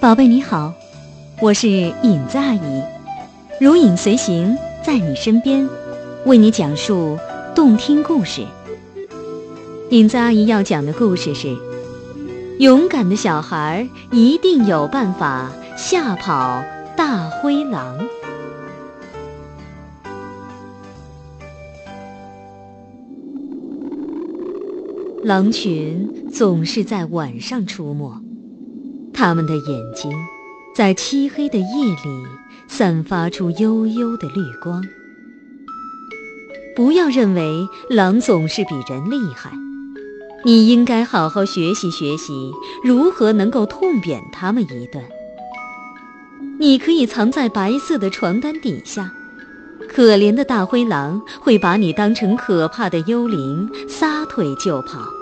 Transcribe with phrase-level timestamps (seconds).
[0.00, 0.72] 宝贝你好，
[1.42, 2.82] 我是影子阿姨，
[3.60, 5.68] 如影随形，在你身边，
[6.24, 7.18] 为你讲述
[7.52, 8.46] 动听故事。
[9.90, 11.56] 影子阿姨要讲的故事是：
[12.60, 16.62] 勇敢的小孩一定有办法吓跑
[16.96, 17.98] 大灰狼。
[25.24, 28.27] 狼群总是在晚上出没。
[29.12, 30.12] 他们的眼睛
[30.74, 32.26] 在漆黑的夜里
[32.68, 34.82] 散发出幽幽的绿光。
[36.76, 39.50] 不要认为狼总是比人厉害，
[40.44, 42.52] 你应该好好学习学习
[42.84, 45.02] 如何能够痛扁他们一顿。
[46.60, 49.12] 你可以藏在白色的床单底下，
[49.88, 55.17] 可怜的大灰狼会把你当成可怕的幽灵，撒腿就跑。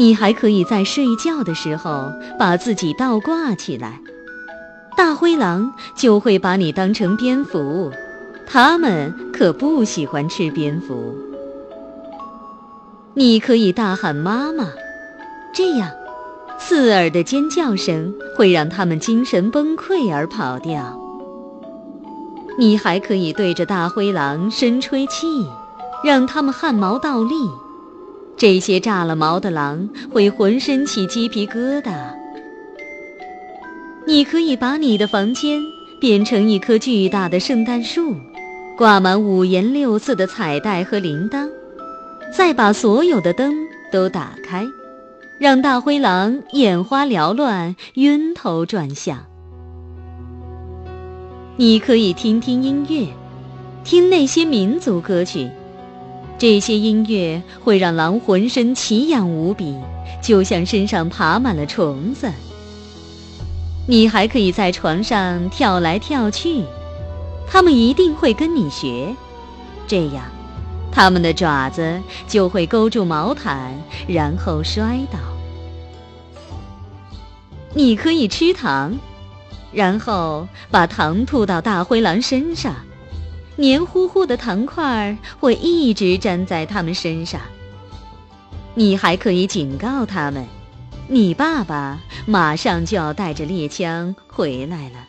[0.00, 4.00] 你还可以在睡觉的时候把自己倒挂起来，
[4.96, 7.92] 大灰狼就会把你当成蝙蝠，
[8.46, 11.14] 它们可不喜欢吃蝙蝠。
[13.12, 14.68] 你可以大喊“妈妈”，
[15.52, 15.90] 这样，
[16.58, 20.98] 刺耳的尖叫声会让它们精神崩溃而跑掉。
[22.58, 25.46] 你还可以对着大灰狼深吹气，
[26.02, 27.34] 让它们汗毛倒立。
[28.40, 31.92] 这些炸了毛的狼会浑身起鸡皮疙瘩。
[34.06, 35.60] 你可以把你的房间
[36.00, 38.16] 变成一棵巨大的圣诞树，
[38.78, 41.46] 挂满五颜六色的彩带和铃铛，
[42.32, 43.54] 再把所有的灯
[43.92, 44.66] 都打开，
[45.38, 49.18] 让大灰狼眼花缭乱、晕头转向。
[51.58, 53.06] 你可以听听音乐，
[53.84, 55.50] 听那些民族歌曲。
[56.40, 59.76] 这些音乐会让狼浑身奇痒无比，
[60.22, 62.32] 就像身上爬满了虫子。
[63.86, 66.64] 你还可以在床上跳来跳去，
[67.46, 69.14] 它们一定会跟你学，
[69.86, 70.24] 这样，
[70.90, 73.74] 它们的爪子就会勾住毛毯，
[74.08, 75.18] 然后摔倒。
[77.74, 78.98] 你可以吃糖，
[79.72, 82.74] 然后把糖吐到大灰狼身上。
[83.60, 87.38] 黏糊糊的糖块会一直粘在他们身上。
[88.74, 90.46] 你还可以警告他们，
[91.08, 95.06] 你爸爸马上就要带着猎枪回来了。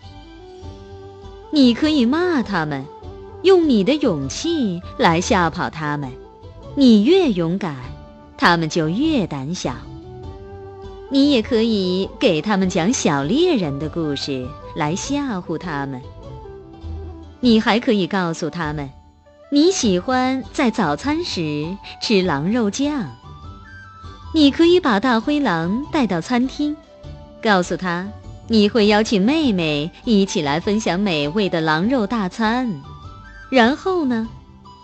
[1.50, 2.86] 你可以骂他们，
[3.44, 6.12] 用你的勇气来吓跑他们。
[6.76, 7.78] 你越勇敢，
[8.38, 9.74] 他们就越胆小。
[11.10, 14.46] 你也可以给他们讲小猎人的故事
[14.76, 16.02] 来吓唬他们。
[17.44, 18.90] 你还可以告诉他们，
[19.50, 23.10] 你喜欢在早餐时吃狼肉酱。
[24.34, 26.76] 你可以把大灰狼带到餐厅，
[27.42, 28.08] 告诉他
[28.48, 32.82] 你会邀请妹妹一起来分享美味的狼肉大餐。
[33.50, 34.30] 然后呢，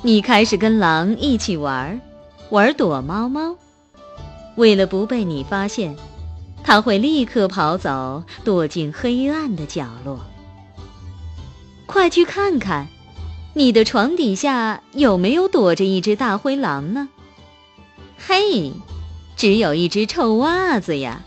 [0.02, 2.02] 你开始跟狼一起玩，
[2.50, 3.56] 玩躲猫猫。
[4.56, 5.96] 为了不被你发现，
[6.64, 10.20] 他会立刻跑走，躲进黑暗的角落。
[11.98, 12.88] 快去看看，
[13.56, 17.10] 你的床底下有没有躲着一只大灰狼呢？
[18.20, 18.72] 嘿，
[19.36, 21.24] 只有一只臭袜子呀！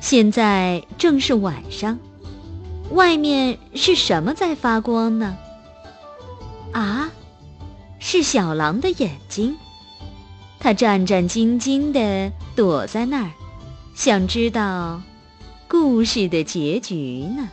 [0.00, 1.96] 现在正是晚上，
[2.90, 5.38] 外面是什么在发光呢？
[6.72, 7.08] 啊，
[8.00, 9.56] 是小狼的眼睛，
[10.58, 13.30] 它战战兢兢地躲在那儿，
[13.94, 15.00] 想知道
[15.68, 17.48] 故事的结局呢。